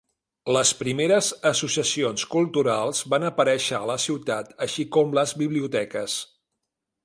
[0.55, 6.21] Les primeres associacions culturals van aparèixer a la ciutat, així com les biblioteques.